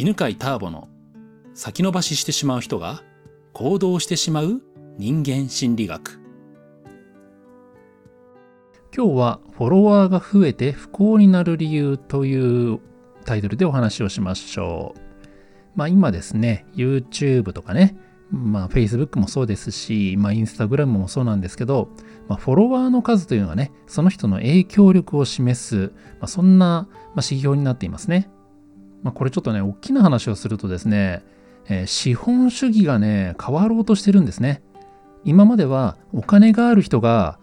[0.00, 0.88] 犬飼ターボの
[1.52, 3.02] 先延ばししてしまう人が
[3.52, 4.62] 行動してしまう
[4.96, 6.18] 人間心理学
[8.96, 12.80] 今日はフォロワーが増えて不幸になる理由という
[13.26, 15.00] タイトルでお話をしましょう。
[15.74, 17.94] まあ今ですね、YouTube とかね、
[18.30, 21.90] まあ Facebook もそうですし、まあ Instagram もそうなんですけど、
[22.26, 28.30] まあ、フォロワーの数というのはね、その人の影響力を示す、まあ、そんな、指標になっていますね。
[29.02, 31.22] まあ、これちょっとね、大きな話をするとですね、
[31.68, 34.62] えー、資本主義がね、変わろうとしてるんですね。
[35.24, 37.38] 今まではお金がある人が、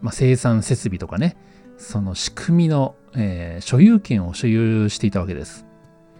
[0.00, 1.36] まあ、生産設備とかね、
[1.76, 5.66] その仕組みの、えー、所有権を所有していたわけです。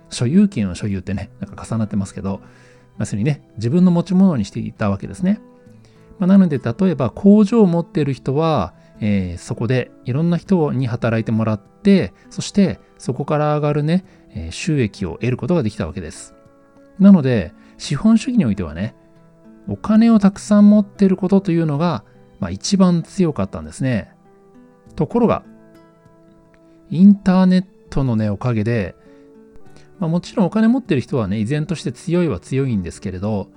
[0.08, 2.40] 所有権を所有ってね、なんか重なってますけど、
[2.98, 5.40] 要するにね、自分の持ち物にしていたわけですね。
[6.18, 14.04] まあ、なので、例えば工場を持っている人は、えー、そこでいろんな人に働いてもらって、そしてそこから上がるね、
[14.50, 16.34] 収益を得ることができたわけです。
[16.98, 18.94] なので、資本主義においてはね、
[19.68, 22.04] お金をたくさん持っていることというのが、
[22.38, 24.12] まあ、一番強かったんですね。
[24.96, 25.44] ところが、
[26.90, 28.96] インターネットのね、おかげで、
[29.98, 33.48] まあ、もちろんお金持ってる人はね、依然として強いは強いんですけれど、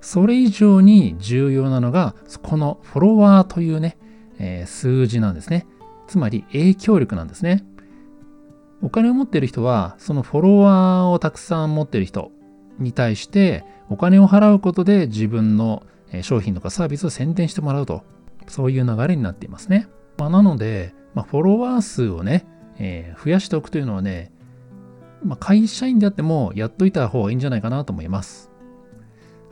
[0.00, 3.98] それ以上に重要なのが、このフォロワーというね、
[4.38, 5.66] えー、数字なんですね。
[6.06, 7.64] つまり影響力なんですね。
[8.82, 12.30] お金を持ってる人は、そのフォロワーをたくさん持ってる人
[12.78, 15.84] に対して、お金を払うことで自分の
[16.22, 18.04] 商品とかサービスを宣伝してもらうと、
[18.48, 19.88] そういう流れになっていますね。
[20.18, 22.46] まあ、なので、まあ、フォロワー数をね、
[22.78, 24.32] えー、増やしておくというのはね、
[25.24, 28.50] まあ、会社員であってもやっといた方がいいんじゃないかなと思います。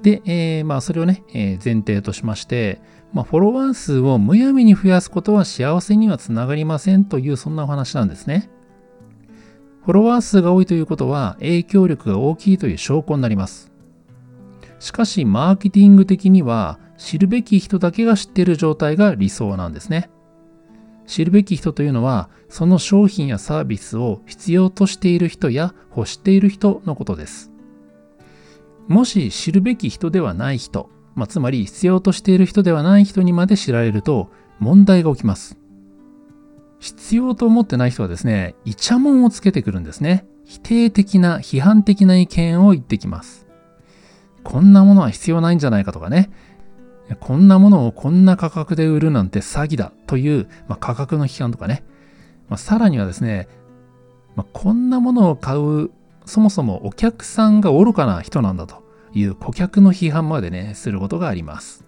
[0.02, 2.80] で、えー、まあそれをね、えー、前提としまして、
[3.14, 8.50] まあ、フォロワー数をむやみに増やすことは幸せにはつながりませんというそんなお話なんですね。
[9.84, 13.70] フォロワー数が多いということは影響力が大きいという証拠になります。
[14.78, 20.10] しかし、マーケティング的には知るべき人だけが知っている状態が理想なんですね。
[21.06, 27.50] 知るべき人というのは、その商品やサービスを必要としている人や欲している人のことです。
[28.88, 35.58] もし知るべき人ではない人、まあ、つまり必要としている人ではない人にまで知られると問題が起きます。
[36.84, 40.26] 必要と思ってない人はですね、イチャモンをつけてくるんですね。
[40.44, 43.46] 否定的な、批判的な意見を言ってきます。
[44.42, 46.30] こんなものは必要ないんじゃないかとかね、
[47.20, 51.84] こんなものをこんな価格で売るなんて詐欺だという、まあ、価格の批判とかね、
[52.50, 53.48] まあ、さらにはですね、
[54.36, 55.90] まあ、こんなものを買う、
[56.26, 58.82] そもそもお客さんが愚かな人なんだと
[59.14, 61.86] いう顧客の批判までね、することがあります。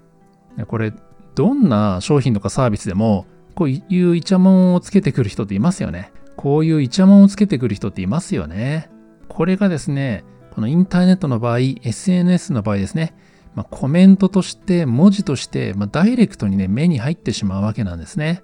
[0.69, 0.95] これ、
[1.35, 3.81] どんな商品とかサービスでも、こうい
[4.11, 6.12] うイチャモンをつけてくる人っていますよね。
[6.37, 8.91] こういうイチャモンをつけてくる人っていますよね。
[9.28, 10.25] これがですね、
[10.55, 13.17] このインターネットの場合、SNS の場合ですね、
[13.55, 18.43] まあ、コメントとして、文字として、まあ、ダイレクトにね、目に入ってしまうわけなんですね。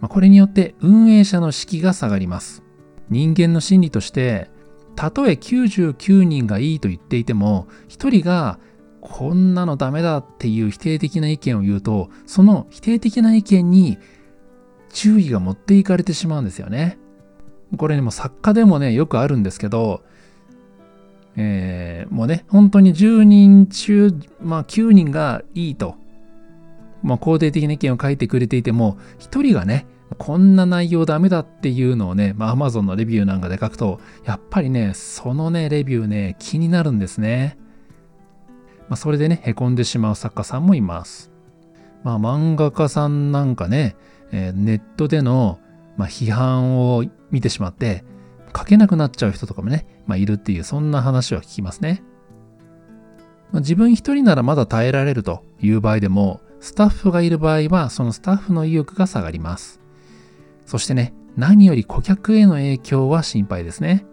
[0.00, 2.64] まあ、これによって運営者の士気が下がります。
[3.10, 4.50] 人間の心理として、
[4.96, 8.58] たとえ99人がいいと言っていても、1人が
[9.04, 13.98] こんなのダメだっていう否定的な意見を言うと、その否定的な意見に
[14.88, 16.98] 注意が持っていかれてしまうんですよね。
[17.76, 20.02] これね、も作家でもね、よくあるんですけど、
[21.36, 24.10] えー、もうね、本当に10人中、
[24.40, 25.96] まあ9人がいいと、
[27.02, 37.58] まあ肯定的な意見を書いてくれていても、1人がね、こんな内容ダメだっていうのをね、まあ Amazon のレビューなんかで書くと、やっぱりね、そのね、レビューね、気になるんですね。
[38.88, 41.30] まあそれでね、凹んでしまう作家さんもいます。
[42.02, 43.96] まあ漫画家さんなんかね、
[44.32, 45.60] えー、ネットでの、
[45.96, 48.04] まあ、批判を見てしまって、
[48.56, 52.02] 書けなくなっちゃう人とかもね、まあ、いるっていう、そんな話は聞きますね。
[53.52, 59.80] まあ、自分一人ならまだ耐えられるという場合でも、スタッフがいる場合は、そのスタッフの意欲が下がります。
[60.66, 64.06] そしてね、何より顧客への影響は心配ですね。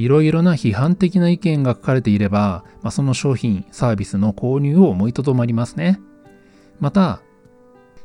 [0.00, 6.00] いろいろな批判的な意見が書かれていれば、まあ、その商品、サービスの購入を思いとどまりますね。
[6.78, 7.20] また、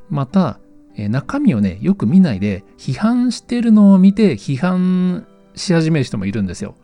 [0.10, 0.60] また、
[0.98, 5.26] え中身をね、よく見ないで、批判してるのを見て、批判
[5.56, 6.76] し始める人もいるんですよ。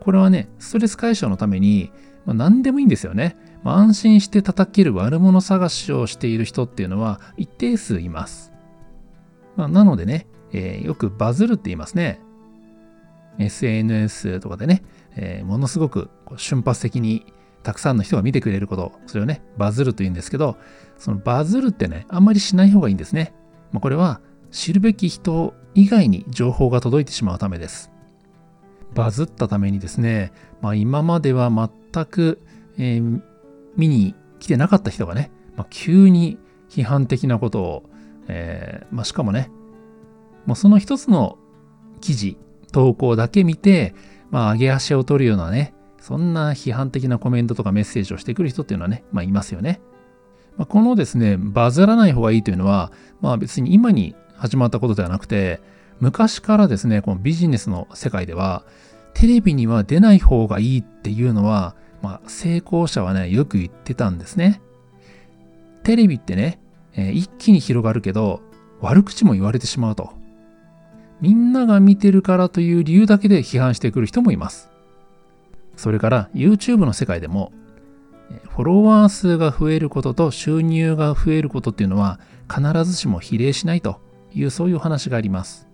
[0.00, 1.92] これはね、ストレス解消のために、
[2.26, 3.36] まあ、何でもいいんですよね。
[3.62, 8.52] まあ、安心して叩ける悪者探しをしている人っていうのは一定数います。
[9.56, 12.20] まあ、なのでね、えー、よくバズるって言いますね。
[13.38, 14.82] SNS とかでね、
[15.16, 17.32] えー、ものすごく瞬発的に
[17.62, 20.56] たくさんの人が見てくれること、それをね、バズると言うんですけど、
[20.96, 23.34] そのバズるってね、あんまりしない方がいいんですね。
[23.72, 24.20] まあ、これは
[24.50, 27.90] 知るべき人以外に情報が届いてしまうためです。
[28.94, 30.32] バズったためにですね、
[30.62, 32.40] まあ、今までは全く、
[32.78, 33.22] えー、
[33.76, 36.38] 見に来てなかった人がね、まあ、急に
[36.70, 37.90] 批判的なことを、
[38.28, 39.50] えーまあ、しかもね、
[40.46, 41.38] もうその一つの
[42.00, 42.38] 記事、
[42.72, 43.94] 投稿だけ見て、
[44.30, 49.80] まあ、上げ足を取るようなね、そんな批判的なコメントとかメッセージをしてくる人っていうのはね、まあ、いますよね。
[50.56, 55.60] まあ、このですね、バズらない方がいいというのは、まあ別に今に始まったことではなくて、
[56.00, 58.64] 昔からですね、このビジネスの世界では、
[59.14, 64.60] テレビには出ない方がいいっていうのは、まあ、成功者はね、よく言ってたんですね。
[65.84, 66.60] テレビってね、
[66.94, 68.40] えー、一気に広がるけど、
[68.80, 70.12] 悪口も言われてしまうと。
[71.20, 74.70] みんなが見てるからという理由だけで批判してくる人もいます。
[75.76, 77.52] それから YouTube の世界でも、
[78.50, 82.20] フォロワー数が増えることと収入が増えることっていうのは
[82.52, 84.00] 必ずしも比例しないと
[84.34, 85.68] いうそういう話があります。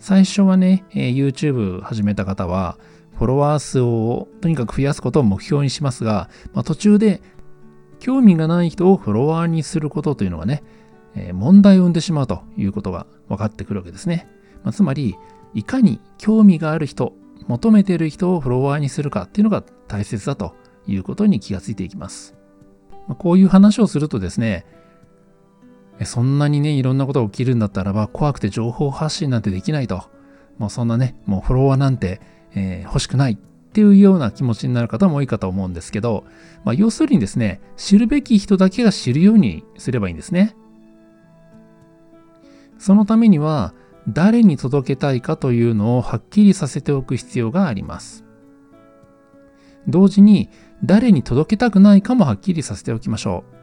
[0.00, 2.78] 最初はね、YouTube 始めた方は、
[3.18, 7.20] フォロワー数をとにかく増やすことを目標にしますが、まあ、途中で
[7.98, 10.62] 興味がない人をフォロワーにすることというのがね、
[11.18, 14.28] え問題を生んでしまうということが分かってくるわけですね。
[14.62, 15.16] まあ、つまり、
[15.54, 17.14] いかに興味がある人、
[17.46, 20.54] 求めている人をフォロワーにするかっていうのが大切だと
[20.86, 22.34] いうことに気がついていきます。
[23.06, 24.66] まあ、こういう話をするとですね、
[26.04, 30.04] そんなにね、いろんなことが起きるんだったらば、怖くて情報発信なんてできないと。
[30.58, 32.20] もうそんなね、もうフォロワーなんて、
[32.54, 36.24] えー、欲しくないっていうような気持ちになる方も多いかと思うんですけど、
[36.64, 40.54] まあ、要するにですね、知るべき人だけが知るようにすればいいんですね。
[42.78, 43.74] そのためには、
[44.08, 48.24] 誰に届けたいかというのをはっきりさせておく必要があります。
[49.86, 50.48] 同時に、
[50.84, 53.58] 誰に届けたくないかもはっきりさせておきましょう。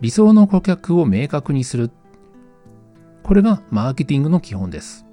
[0.00, 1.90] 理想の顧客を明確にする。
[3.22, 5.04] これがマーケティングの基本です。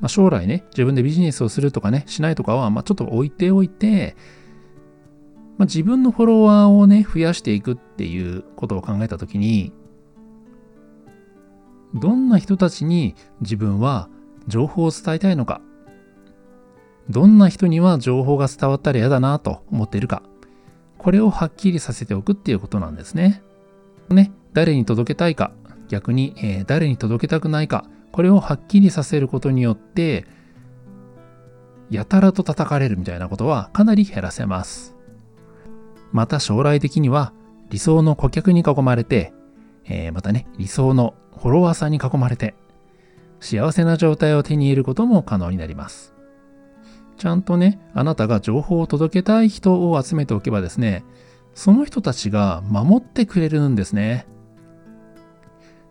[0.00, 4.16] まあ、将来ね、自分でビジネスをするとかね、しないとかは、まあ、ちょっと置いておいて、
[5.56, 9.72] まあ、自分のフォロワーをね、増やしていくっていうことを考えたときに、
[11.94, 14.08] どんな人たちに自分は
[14.48, 15.60] 情報を伝えたいのか、
[17.10, 20.22] どんな人には情報が伝わったら嫌だなと思っているか、
[20.98, 23.42] これをはっきりさせておくっていうことなんですね。
[24.08, 25.52] ね、誰に届けたいか、
[25.88, 30.26] 逆に、えー、誰に届けたくないか、これをはっきりさせることによって、
[31.90, 34.94] やたらと叩かれるみたいなことはかなり減らせます。
[36.12, 37.32] また将来的には
[37.70, 39.32] 理想の顧客に囲まれて、
[39.84, 42.54] えー、またね、理想のフォロワーさんに囲まれて、
[43.40, 46.14] 幸せな状態を手に入れることも可能になります。
[47.18, 51.04] ちゃんとね、あなたが情報を届けたい人を集めておけばですね、
[51.54, 54.26] その人たちが守ってくれるんですね。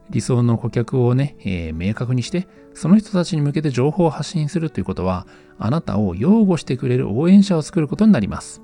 [0.10, 5.26] 理想の顧客をね、えー、明確にして、その人たちに向けて情報を発信するということは、
[5.58, 8.62] あなたを擁護してくれる応援者を作ることになります。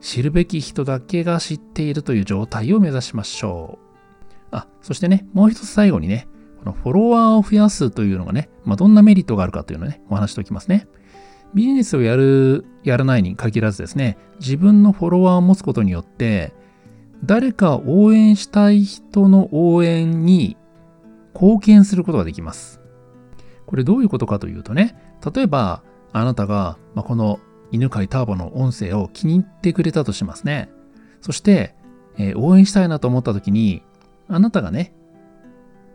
[0.00, 4.46] 知るべき人だけが知っているという状態を目指しましょう。
[4.50, 10.86] あ、そしてね、もう一つ最後にね、このフォロワーを増やすというのがね、まあ、どんなメリットがあるかというのをね、お話しておきますね。
[11.54, 16.52] ビジネスをやる、やらないに限らずですね、自分のフォロワーを持つことによって、
[17.24, 20.56] 誰か応援したい人の応援に
[21.34, 22.80] 貢献することができます。
[23.66, 24.96] これどういうことかというとね、
[25.34, 25.82] 例えば、
[26.12, 27.38] あなたが、まあ、この
[27.72, 30.70] 犬飼ターボの音声を気に入ってくれたとしますね。
[31.20, 31.74] そして、
[32.18, 33.82] えー、応援したいなと思った時に、
[34.28, 34.92] あなたがね、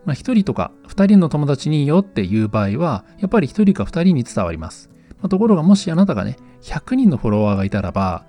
[0.05, 4.89] まあ、1人とか2人の友達にいいよっていう場合は、やっぱり1人か2人に伝わります。
[5.19, 8.25] まあ、ところがもしあなたがね、100人のフォロワーがいたらば、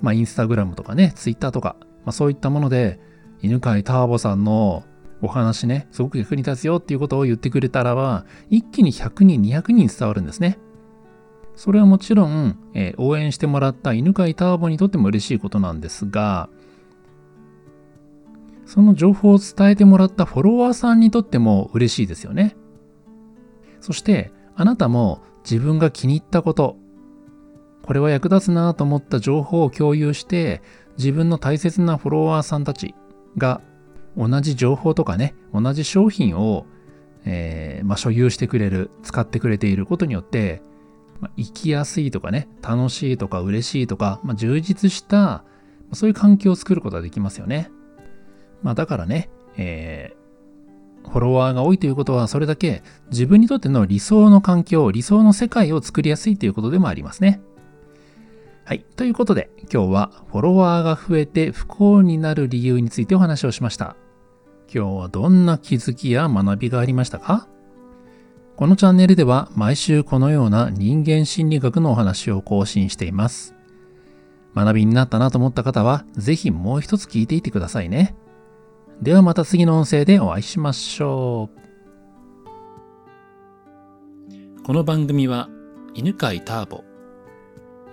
[0.00, 3.00] まあ、インスタグラムとかね、ツイッターとか、まあ、そういったもので、
[3.42, 4.84] 犬飼ターボさんの
[5.22, 10.58] お話ね、すごく役に立つよっていうことを言ってくれたらば、一気に100人、200人伝わるんですね。
[11.60, 16.48] それはもちろん、えー、応援してもらった犬飼ターボにとっても嬉しいことなんですが、
[18.64, 22.56] その情報を伝えてもらったフォロワーさんにとっても嬉しいですよね。
[23.82, 26.78] そして、あなたも自分が気に入ったこと、
[27.82, 30.62] これは役立つなと思った情報を共有して、
[30.96, 32.94] 自分の大切なフォロワーさんたち
[33.36, 33.60] が
[34.16, 36.64] 同じ情報とかね、同じ商品を、
[37.26, 40.62] えー、まあ、所有してくれる、使ってくれていることによって、
[41.20, 45.44] まあ、生きやすいとかね、楽しいとか嬉しいとか、まあ、充実した、
[45.92, 47.70] そういう環境を作ることができますよね。
[48.62, 57.40] まあ、だからね、えー、フォロワーが多いということは、それだけ自分にとっての理想の環境、理想の世界を作りやすいということでもありますね。
[58.64, 58.84] はい。
[58.96, 63.96] ということで、今日はフォロワーが増えて不幸になる理由についてお話をしました。
[64.72, 67.48] 今日はどんな気づきや学びがありましたか？
[68.60, 73.54] このチャンネルでは毎週このような人間心理学のお話を更新しています。
[74.54, 78.14] 学びになったなと思った方は、ぜひもう一つ聞いていてくださいね。
[79.00, 81.48] ではまた次の音声でお会いしましょ
[84.58, 84.62] う。
[84.62, 85.48] この番組は、
[85.94, 86.84] 犬飼ターボ、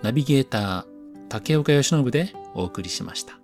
[0.02, 0.84] ナビゲーター、
[1.30, 3.37] 竹岡由伸でお送りしました。